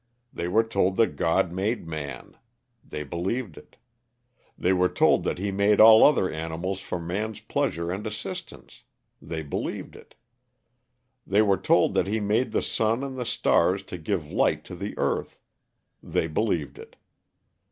They 0.33 0.47
were 0.47 0.63
told 0.63 0.97
that 0.97 1.15
God 1.15 1.51
made 1.51 1.87
man. 1.87 2.35
They 2.83 3.03
believed 3.03 3.55
it. 3.55 3.75
They 4.57 4.73
were 4.73 4.89
told 4.89 5.23
that 5.25 5.37
he 5.37 5.51
made 5.51 5.79
all 5.79 6.03
other 6.03 6.27
animals 6.27 6.79
for 6.79 6.99
man's 6.99 7.39
pleasure 7.39 7.91
and 7.91 8.07
assistance. 8.07 8.81
They 9.21 9.43
believed 9.43 9.95
it. 9.95 10.15
They 11.27 11.43
were 11.43 11.55
told 11.57 11.93
that 11.93 12.07
he 12.07 12.19
made 12.19 12.51
the 12.51 12.63
sun 12.63 13.03
and 13.03 13.15
the 13.15 13.27
stars 13.27 13.83
to 13.83 13.99
give 13.99 14.31
light 14.31 14.63
to 14.65 14.75
the 14.75 14.97
earth. 14.97 15.37
They 16.01 16.25
believed 16.25 16.79
it. 16.79 16.95